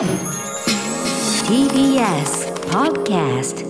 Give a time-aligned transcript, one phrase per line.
[0.00, 0.08] TBS
[2.70, 3.66] Podcast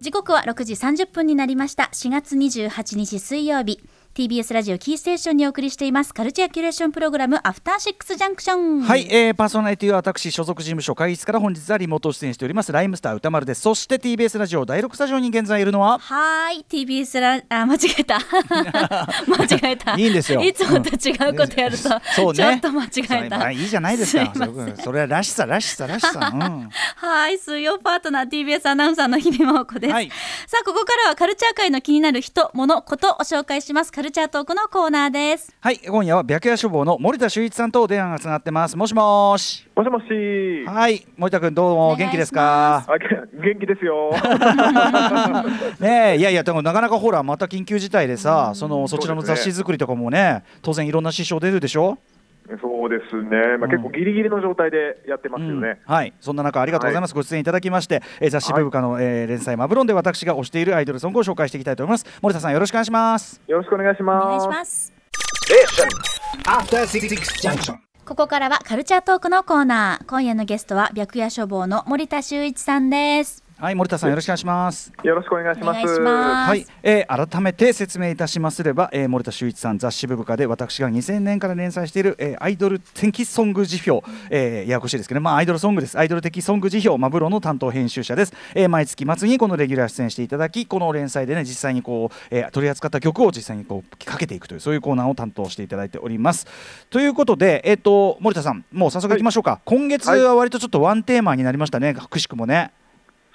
[0.00, 1.90] 時刻は6時30分になりました。
[1.92, 3.78] 4月28日水曜日。
[4.16, 6.14] TBS ラジオキーステーションにお送りしています。
[6.14, 12.72] カルチャーキュレーションプログラムアフターシックスジャンクションはい、えー、パーソナリティは私所属事務所会議室から本日はリモート出演しております。
[12.72, 13.60] ライムスター歌丸です。
[13.60, 15.98] そして TBS ラジオ第6スタジオに現在いるのは？
[15.98, 18.18] はい TBS ラあ間違えた。
[19.28, 19.94] 間違えた。
[19.98, 20.42] いいんですよ。
[20.42, 22.38] いつもと違うことやると、そうね。
[22.38, 22.88] ちょっと間違
[23.26, 23.36] えた。
[23.36, 24.32] まあいいじゃないですか。
[24.82, 30.08] それはらしさらしさらしさ、うん、はい水曜パートナー TBS アナウンサーの日々真央子です、はい。
[30.46, 33.92] さあここからはカルチャー界の気になる人物ことを紹介します。
[33.92, 35.52] カルチャートークのコーナーです。
[35.60, 38.76] はい今夜は白夜処方の森田修一さんと電話がつながってます。
[38.76, 39.66] もしもし。
[39.74, 40.04] もしもし。
[40.64, 42.86] はい森田君どうも元気ですか？
[42.88, 44.12] 元気ですよ。
[45.80, 51.98] ねえいやいやでもなかなかほらまた緊急事態でさそのそちらの雑誌作りとかもね当然いろんな支障出るでしょ？
[52.60, 53.58] そうですね。
[53.58, 55.80] まあ、結構ギリギリの状態でやってますよね。
[55.86, 64.24] うんはい、そんな中ありがとうございます、ご出演いただきまして、えー雑誌ブブカの、えー連載マブロンで私が推しているアイドルソングを紹介していきたいと思います森田さんよろしくお願いしますよろしくお願いします。
[64.24, 64.92] お願いします。
[66.44, 67.08] After Six
[67.42, 67.76] Junction.
[68.04, 70.06] ここからはカルチャートークのコーナー。
[70.06, 73.45] 今夜のゲストは白夜処方の森田修一さんです。
[73.58, 74.92] はい森田さんよろしくお願いします。
[75.02, 75.98] よろしくお願いします。
[76.02, 85.98] はい、えー改めて説明いたしますれば、えー森田修一さん雑誌ブブカで私が2000年から連載している、えーアイドル的ソング辞表、えーややこしいですけど、まあ、アイドルソングです。
[85.98, 96.46] アイドル的ソング辞表マブロの担当編集者です、えー毎月末にこのレギュラー出演していただきこの連載でね実際にこう、えー取り扱った曲を実際にこうかけていくというそういうコーナーを担当していただいております。
[96.90, 101.94] ということで、えー、と森田さんもう早速いきましょうか、今月は割とちょっとワンテーマになりましたね。
[101.94, 102.72] くしくもね、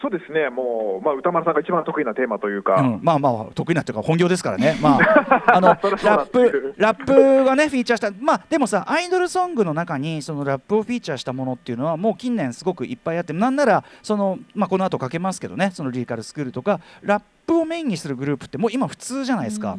[0.01, 0.49] そうですね。
[0.49, 2.81] もう、まあ、歌丸さんが一番得意なテーマというか。
[2.81, 19.77] うん、まあまあ得意なというか本業ですからね、まあ、 あのラップラップがねフィーチャーした、まあでもさアイドルソングの中にそのラップをフィーチャーしたものっていうのはもう近年すごくいっぱいあってなんならそのまあこの後かけますけどねそのリリカルスクールとかラップをメインにするグループってもう今普通じゃないですか。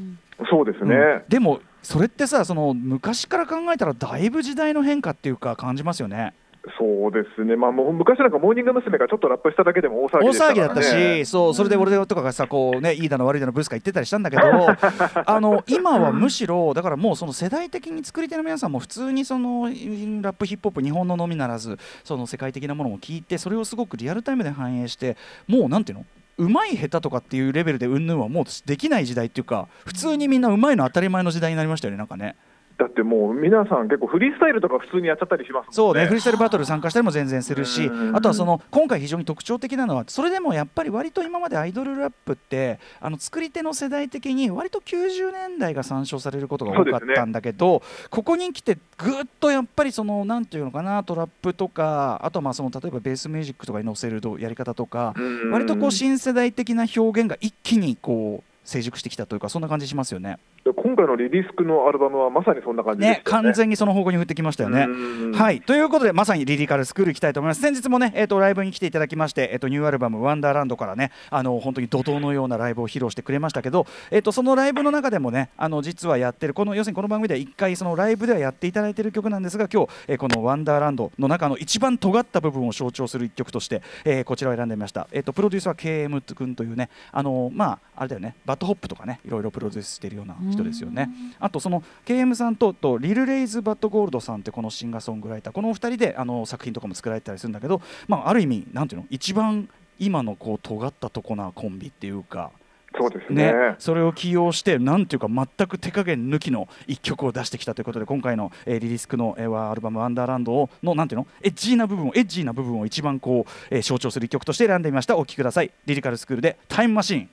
[0.51, 0.95] そうですね。
[0.95, 6.33] うんでもそれってさその昔から考えたらだいぶ時代の変化っていうか感じますよね。
[6.79, 7.57] そうですね。
[7.57, 8.93] まあ、もう昔なんかモーニング娘。
[8.99, 10.39] がちょっとラップしただけでも大騒ぎね。
[10.39, 14.43] 騒ぎだったし、そうそれで俺とかがさこうねいいだの悪いだのブスか言ってたりしたんだけど
[15.27, 25.17] あの今はむしろだからもうその世代的に作り手の皆さんも普通にそのラップヒップホップ日本ののみならずその世界的なものを聞いてそれをすごくリアルタイムで反映して
[25.49, 26.07] もうなんていうの
[26.39, 32.37] うまい下手とかっていうレベルでうんぬんはもうできない時代っていうか普通にみんなうまいの当たり前の時代になりましたよねなんかね。
[32.79, 35.75] だってもう皆さん結構フリースタイルとか普通にやっちゃったりしますもんね。
[35.75, 60.39] そうね、フリースタイルバトル参加したりも全然するしうんあとはその今回非常に特徴的なのはそれでもやっぱり割と今までアイドルラップってあの作り手の世代的に割と90年代が参照されることが多かったんだけど、ここに来てぐっとやっぱりそのなんていうのかなトラップとかあとはまあその例えばベースミュージックとかに乗せるやり方とかうん割とこう新世代的な表現が一気にこう成熟してきたというかそんな感じしますよね。
[60.65, 63.15] 今回のリリスクのアルバムはまさにそんな感じでね。
[63.15, 63.23] ね。
[63.25, 64.87] 完全にその方向に振ってきましたよね。
[64.89, 65.61] うんはい。
[65.61, 67.61] ということでまさにリリカルスクール行きたいと思います。
[67.61, 88.35] 先日もね、えー、とライブに来ていただきまして、えー、とニューアルバム「ワンダーランド」からねあの本当に怒涛のようなライブを披露してくれましたけど、えー、とそのライブの中でもねあの実はやってるこの要するにこの番組では1回そのライブではやっていただいている曲なんですが今日、えーこの「ワンダーランド」の中の一番尖った部分を象徴する一曲として、えーこちらを選んでみました、えー、とプロデュースは KM 君というねあのまああれだよね。
[88.45, 91.11] BAD HOP とかねいろいろプロデュースしているような人ですよね。
[91.39, 99.69] あとその KM さんととリル・レイズ・バッド・ゴールドさんってこのシンガーソングライターこのお二人であの作品とかも作られてたりするんだけど、まあ、ある意味なんていうの一番
[99.99, 102.51] 今のこう尖ったとこなコンビっていうか。
[102.95, 103.53] そうですね。
[103.53, 117.31] ね、それを起用してなんていうか全く手加減抜きの一曲を出してきたということで今回の、えーリリスクの、えーアルバム「ワンダーランドを」のなんていうのエッジーな部分をエッジーな部分を一番こう、えー象徴する一曲として選んでみましたお聴きくださいリリカルスクールで「タイムマシーン」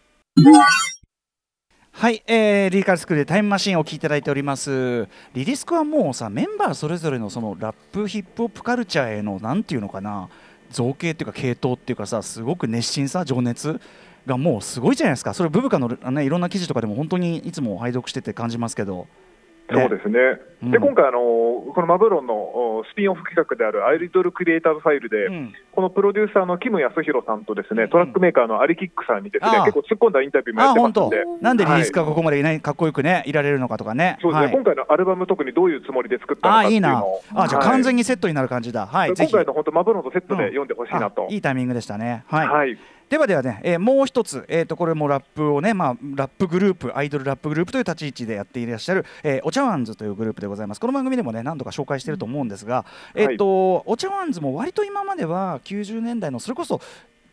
[1.99, 5.09] はい、えーリーカルスクールでタイムマシーンを聴いていただいております。
[5.33, 10.29] リリスクはもうさメンバーそれぞれのそのラップヒップホップカルチャーへのなんていうのかな
[10.71, 13.81] 造形っていうか系統っていうかさすごく熱心さ情熱
[14.25, 15.33] がもうすごいじゃないですか。
[15.33, 19.05] それブブカの、ね、いろんな記事とかでも本当にいつも拝読してて感じますけど。
[19.71, 20.19] そうですね、
[20.63, 20.71] うん。
[20.71, 25.53] で今回あの、このマブロンのおスピンオフ企画であるアイリドルクリエイターズファイルで、うん。
[25.71, 29.65] このプロデューサーのキム康弘さんとですねトラックメーカーのアリキックさんにですね、ああ。
[29.65, 31.23] 結構突っ込んだインタビューもやってますので。
[31.41, 34.17] なんでリリースがここまでいないかっこよくねいられるのかとかね。
[34.21, 34.53] そうですね、はい。
[34.53, 37.05] 今回のアルバム、特にどういうつもりで作ったのかっていうのあいいな。
[37.05, 38.87] をあじゃ完全にセットになる感じだ。
[38.87, 41.27] はい今回の本当、マブロンとセットで読んでほしいなと。
[41.29, 42.23] あいいタイミングでしたね。
[42.27, 42.77] はい、はい
[43.09, 50.81] ではではね、えーもう一つ、えー、とこれもラップをね、まあ、ラップグループアイドルラップグループという立ち位置でやっていらっしゃる、えーお茶碗図というグループでございます。
[50.81, 52.85] この番組でもね何度か紹介していると思うんですが、
[53.15, 56.81] えーとお茶碗図も割と今までは90年代のそれこそ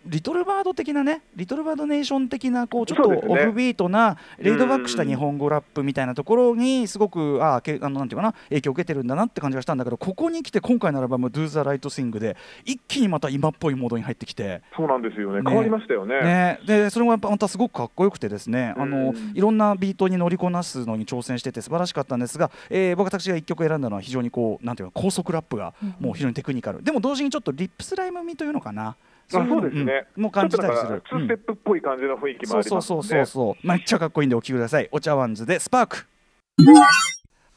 [0.06, 14.62] リトルバード的なねリトルバードネーション的なこうちょっとオフビートなレイドバックした日本語ラップみたいなところにすごくあーけあのなんていうかな影響を受けてるんだなって感じがしたんだけどここに来て今回のアルバム「Do the Right Thing」で一気にまた今っぽいモードに入ってきて。
[14.76, 15.42] そうなんですよね。
[15.42, 15.42] ね。
[15.46, 16.20] 変わりましたよね。
[16.20, 28.96] ね、でそれもやっぱまたすごくかっこよくてですねあのうんいろんなビートに乗りこなすのに挑戦してて素晴らしかったんですが、えー僕私が1曲選んだのは非常にこうなんていうか高速ラップがもう非常にテクニカル、でも同時にちょっとリップスライム味というのかな
[29.34, 31.02] あいのそうですね、うんもう感じたりする。
[31.08, 34.88] ツーステップっぽい感じの雰囲気もありそうますもんねそうそうそうそうめっちゃかっこいいんでお聴きください。
[34.92, 36.06] お茶碗ズでスパーク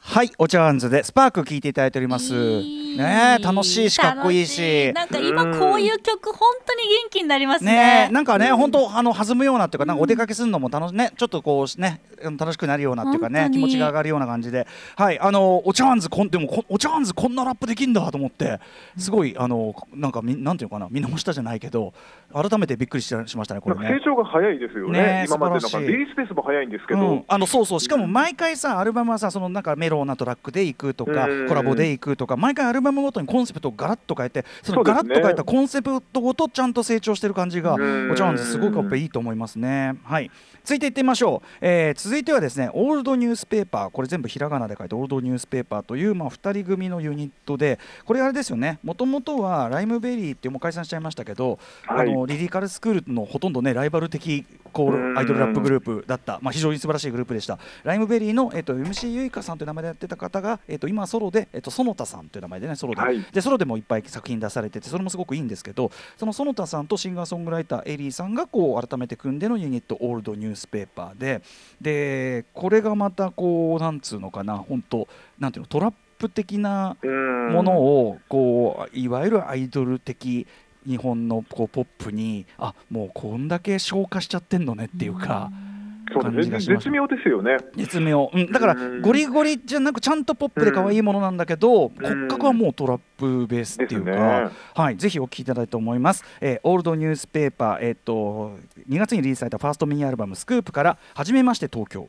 [0.02, 2.34] はいお茶碗ズでスパーク聞いていただいております。
[2.34, 2.96] いい。
[2.96, 8.08] ねえ楽しいしかっこいい楽しなんか今こういう曲本当に元気になりますね。
[8.10, 14.66] なんかね、本当あの弾むようなっていうか、なんかお出かけするのも楽しね、ちょっとこうね、うん楽しくなるようなっていうかね、気持ちが上がるような感じで、
[14.96, 18.58] はい、あのお茶碗ズこんでもこお茶碗ズこんなラップできんだと思って、
[18.96, 21.92] すごいあのなんかみなんていうのかな、見直したじゃないけど、
[22.32, 23.88] 改めてびっくりししましたねこれね。
[23.88, 25.86] 成長が早いですよねね今までなん素晴らしい。
[25.86, 27.80] かリリースペースも早いんですけど、うん、あのそうそう。
[27.80, 31.48] しかも毎回さアルバムはさそのなんかメローなトラックでいくとかうん。
[31.48, 38.10] コラボでいくとか毎回アルバムごとにコンセプトをガラッと変えてそのガラッと変えたコンセプトごとちゃんと成長してる感じがうん。
[38.10, 39.98] お茶碗ズすごくやっぱいいと思いますね。
[40.04, 40.30] はい。
[40.64, 43.90] 続いていってみましょう、えー続いてはですねオールドニュースペーパー。
[43.90, 48.78] これ全部ひらがなで書いてオールドニュースペーパーというまあ2人組のユニットでこれあれですよね。
[48.82, 52.10] もともとはライムベリーってもう解散しちゃいましたけど、はい。
[52.10, 55.18] あのリリカルスクールのほとんどねライバル的こううん。
[55.18, 57.58] アイドルラップグループだった、まあ、非常に素晴らしいグループでした。
[57.82, 63.22] ライムベリーの、えっと MC ゆいかさんという名前でやってた方が、えっと今はソロで、えっと園田さんという名前でねソロで,、はい。
[63.32, 71.42] でソロでもいっぱい作品出されててそれもすごくいいんですけどその園田さんとシンガーソングライターエリーさんがこう改めて組んでのユニットオールドニュースペーパーで。
[71.80, 77.52] でこれがまたこうなんつうのかな本当なんていうのトラップ的なうん。
[77.52, 80.46] ものをこういわゆるアイドル的
[80.86, 85.50] 日本のこうポップにあもうこんだけ消化しちゃってんのねっていうか。
[85.50, 85.69] そう
[86.18, 87.56] 感じがします絶妙ですよね。
[87.76, 89.02] 絶妙、うん、だからうん。
[89.02, 91.90] ゴリゴリじゃなくちゃんとポップで可愛いものなんだけど、ん。
[91.94, 98.56] 骨格はもうトラップベースっていうか、はい、ぜひお聴きいただいと思います、えーオールドニュースペーパー、えー、と
[98.88, 102.08] 2月にリリースされたファーストミニアルバム「スクープ」から「はじめまして東京」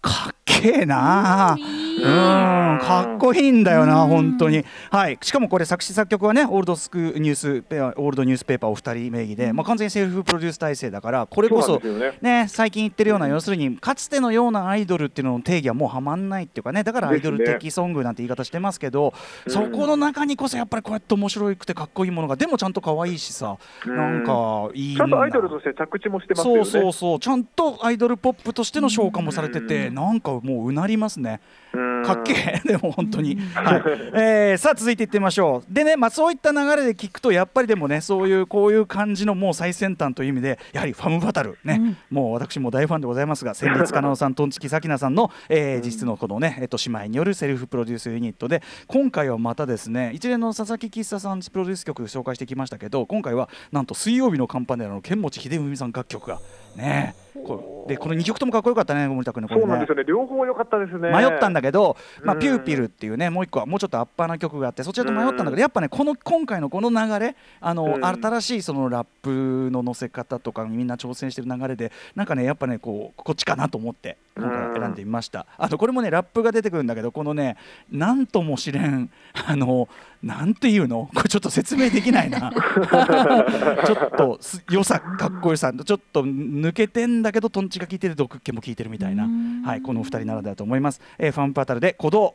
[0.00, 1.56] かっけえなあ
[1.96, 4.08] いいうんかっこいいんだよな、うん。
[4.10, 4.64] 本当に。
[4.90, 12.18] はい、しかもこれ作詞作曲はね、オールドスクニュースペア、オールドニュースペーパーお二人名義で、まあ完全にセルフプロデュース体制だから、これこそね。
[12.20, 19.14] ね、最近言ってるような、要するにかつてのようなアイドルっていうのの定義はもうはまんないっていうかね、だからアイドル的ソングなんて言い方してますけど、
[19.46, 19.52] うん。
[19.52, 23.56] そこの中にこそやっぱりこうやって面白くてかっこいいものが、でもちゃんと可愛いしさ、
[23.86, 23.96] うん。
[23.96, 26.64] なんかいいちゃんとアイドルとして着地もしてますよね。
[26.64, 31.40] そうそうそうちゃんとアイドルポップとしての消化もされてて、なんかもううなりますね。
[31.72, 32.60] うんかっけえ。
[32.66, 33.82] でも本当に、はい。
[34.14, 35.72] えーさあ続いていってみましょう。
[35.74, 56.40] でね、まあ、そういった流れで聞くとやっぱりでもねそういうこういう感じのもう最先端という意味でやはりファム・バタルね、もう私も大ファンでございますが戦慄かなおさんとんちきさきなさんの、えー実質のこのね、えっと姉妹によるセルフプロデュースユニットで今回はまたですね一連の佐々木喫茶さんプロデュース曲紹介してきましたけど今回はなんと水曜日のカンパネラの剣持秀文さん楽曲が
[56.76, 57.14] ね
[57.44, 59.66] これでこの2曲ともかっこよかったね森田君ねこれね。
[59.66, 60.04] そうなんですよね。
[60.06, 61.10] 両方良かったですね。
[61.10, 62.40] 迷ったんだけど、まあ、うん。
[62.40, 68.04] ピューピルっていうねもう一個はもうちょっとアッパーな曲があってそちらと迷ったんだけどやっぱねこの今回のこの流れあの、うん。
[68.04, 75.46] 新しいそのラップの乗せ方とかみんな挑戦してる流れでなんかねやっぱねこうこっちかなと思って今回選んでみました。
[75.56, 77.56] あとこれもねラップが出てくるんだけどこのね
[77.90, 79.10] なんとも知れん
[79.46, 79.88] あの
[80.22, 81.08] なんていうの？
[81.14, 82.52] これちょっと説明できないな。
[83.86, 89.28] ちょっとす良さかっこよさちょっと抜けてんだけどトンチが効いてて毒っ気も効いてるみたいな、
[89.64, 92.34] はい、このお二人ならではと思います、えーファンパタルで鼓動。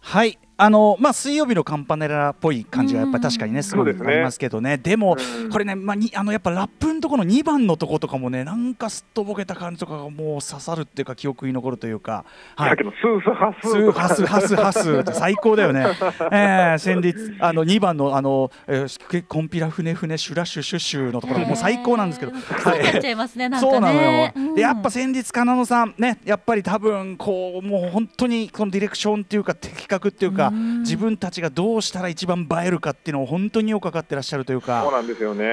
[0.00, 0.38] はい。
[0.60, 4.76] あのまあ水曜日のカンパネラっぽい感じがやっぱり確かにねすごいありますけどね。
[4.76, 5.50] でもうん。
[5.50, 12.24] これねまあにあのやっぱラップのところの2番のとことかもねなんかすっとぼけた感じとかがもう刺さるっていうか記憶に残るというか。
[12.56, 15.86] さっきのスースハススーハスハスハ スって最高だよね。
[16.32, 22.32] えー、先日あの2番のあの、えー、コンピラフネフネシュラシュシュシュのところもう最高なんですけど。
[22.32, 23.72] そうなっちゃいますねなんかね。
[23.72, 24.54] そうなのよ、うん。
[24.56, 30.80] でやっぱ先日かなのさんねやっぱり多分こうもう本当にこのディレクションっていうか的確っていうかうん。
[30.80, 34.82] 自分たちがどうしたら一番映えるかっていうのを本当によくかかってらっしゃるというか。
[34.82, 35.44] そうなんですよね。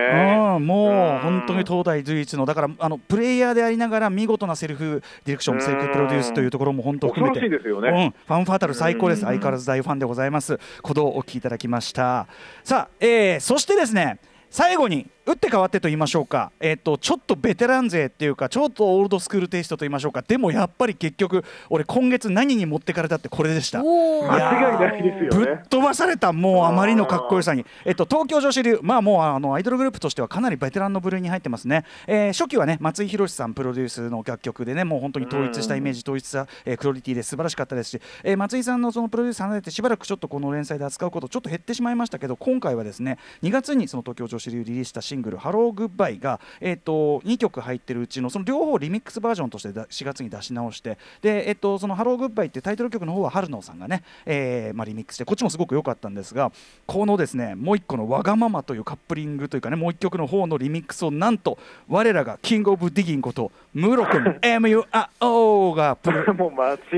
[0.57, 7.39] うん、もううん本当に東大随一のだからあのプレイヤーでありながら見事なセルフディレクションセルフプロデュースというところも本当含めて。
[7.39, 7.89] 恐ろしいですよね。
[7.89, 9.19] うん、ファンファータル最高です。
[9.19, 9.25] うん。
[9.27, 10.59] 相変わらず大ファンでございます。
[10.77, 12.27] 鼓動をお聞きいただきました。
[12.63, 20.21] さあ、えー、そしてですね最後に打って変わってと言いましょうか、えっとちょっとベテラン勢っていうかちょっとオールドスクールテイストと言いましょうか。
[20.21, 23.79] でもやっぱり結局俺今月何に持ってかれたってこれでした。
[23.79, 25.63] 間違いないですよぶっね。
[25.67, 56.51] 飛ばされたもうあまりのかっこよさに、えっと、東京女子流、まあ、もうあのアイドルグループとしてはかなりベテランの部類に入ってますね、えー初期はね松井宏さんプロデュースの楽曲でねもう本当に統一したイメージ統一した、えークオリティで素晴らしかったですし、えー松井さんのそのプロデュース離れてしばらくちょっとこの連載で扱うことちょっと減ってしまいましたけど今回はですね2月にその東京女子流リリースしたシングル「Hello, Goodbye が、えー、と2曲入ってるうちのその両方リミックスバージョンとしてだ4月に出し直してで、えっとその「Hello, Goodbye ってタイトル曲の方は春野さんがね、えーまあ、リミックスしてこっちもすごく良かったんですが
[56.85, 61.57] このですねもう一個の「わがまま」というカップリングというかねもう一曲の方のリミックスをなんと
[61.87, 66.25] 我らが King of Diggin' ことムロ君 MURO がプロ。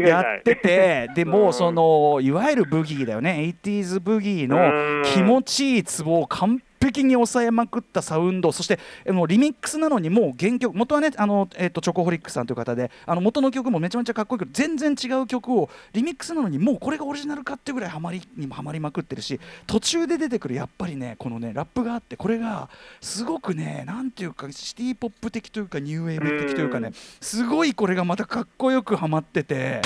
[0.07, 8.79] やっててでもうそのいわゆるブギーだよね 80s ブギーの気持ちいいツボを完璧に抑えまくったサウンドそして
[9.11, 22.69] もうリミックスなのにもう原曲元はねあの、えっとチョコホリックさんという方であの元の曲もめちゃめちゃかっこいいけど全然違う曲をリミックスなのにもうこれがオリジナルかっていうぐらいハマりにもハマりまくってるし途中で出てくるやっぱりねこのねラップがあってこれが
[23.01, 26.91] すごくねなんていうかシティポップ的というかニューウェーブ的というかね
[27.21, 29.81] すごいこれがまたかっこよくハマってて。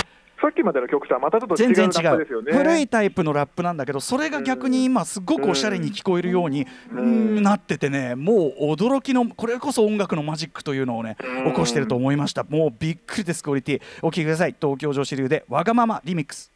[0.51, 2.09] さっきまでの曲とはまたちょっと違うラ全然違う。
[2.09, 2.51] ップですよね。
[2.51, 7.41] 古いタイプのラップなんだけどそれが逆に今すごくおしゃれに聞こえるようにうん。
[7.41, 11.15] なっててねもう驚きのこれこそ音楽のマジックというのをね
[11.47, 12.43] 起こしてると思いました。
[12.43, 13.81] もうびっくりですクオリティ。
[14.01, 14.55] お聴きください。
[14.59, 16.51] 東京女子流でわがままリミックス。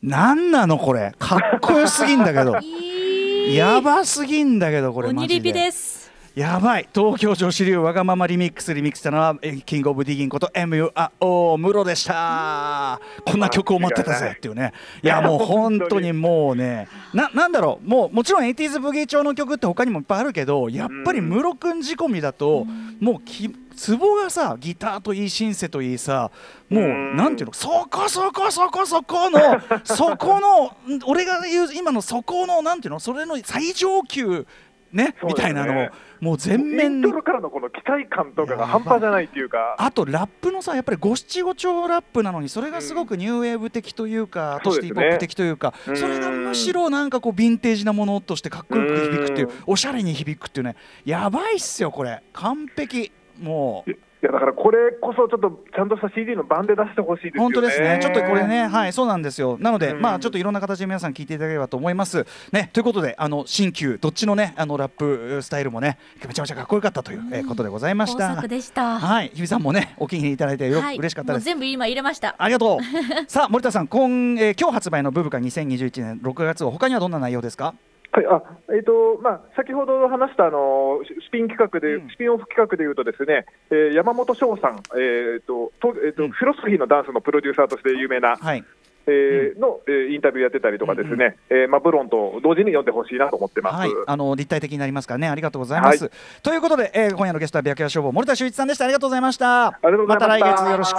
[0.00, 1.12] なんなのこれ。
[1.18, 2.54] かっこよすぎんだけど。
[3.52, 6.88] やばすぎんだけどこれマジ鬼リピでですやばい。
[6.94, 13.00] 東京女子流わがままリミックスリミックスしたのはえキングオブディギンこと MURO ムロでした。
[13.24, 14.34] こんな曲を待ってたぜ。
[14.36, 14.72] っていうね。
[15.02, 17.88] いやもう本当にもうね ななんだろう。
[17.88, 22.66] もうもちろん 80s ブギー調の曲って他にもいっぱいあるけどやっぱりムロくん仕込みだと
[23.00, 26.30] もうきツボがさギターといいシンセといいさ
[26.68, 27.16] もううん。
[27.16, 27.52] なんていうの？
[27.52, 29.40] そこそこそこそこの
[29.82, 33.00] そこのん俺が言う今のそこのなんていうの？
[33.00, 34.46] それの最上級
[34.92, 35.88] ねみたいなのを
[36.20, 39.76] もう全イ面にからのこの期待感とかが半端じゃないっていうか。
[39.78, 45.96] あとラップのさやっぱり五七五調ラップなのにそれがすごくニューウェーブ的というか、あとシティポップ的というかうん。
[45.96, 49.54] それがむしろなんかこうヴィンテージなものとしてかっこよく響くっていううん。
[49.66, 50.76] おしゃれに響くっていうね。
[51.04, 52.22] やばいっすよこれ。
[52.32, 53.12] 完璧。
[53.40, 57.40] もういやだからこれこそちょっとちゃんとした CD の版で出してほしいですよね。
[57.40, 59.56] 本当ですね、ちょっとこれね、はい、そうなんですよ。
[59.60, 62.26] なので、うんまあ、ちょっといろんな形で皆さん聞いていただければと思います。
[62.50, 68.36] ね、ということで、あの新旧、どっちのね、あのラップスタイルもね、めちゃめちゃかっこよかったという、えーことでございまし豊た。
[68.36, 71.42] 作でしたはい、日比さんもね、お気に入りいただいてよ、はい嬉しかったです。
[71.44, 72.78] もう全部今入れましたありがとう。
[73.30, 77.74] さあ、森田さん、今、えー今日発売のブブカ2021年6月号、他にはどんな内容ですか？
[78.18, 88.64] はい、あえーとまあ、先ほど話したあのススピン企画で、うんスピンオフ企画でいうと、ですね、えー山本翔さん、えーととえーとうんフィロソフィーのダンスのプロデューサーとして有名な、はい、
[89.06, 93.76] えーの、えーインタビューやってたりとか、ですね、えーまあ、ブロンと同時に読んでほしいなと思ってます。
[93.76, 96.10] はい、あの立体的になりますからね、ありがとうございます。
[96.42, 98.84] ということで、えー今夜のゲストは白夜消防森田修一さんでした。
[98.84, 99.66] ありがとうございました。
[99.68, 100.94] ありがとうございましたた来月よろし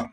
[0.00, 0.10] く。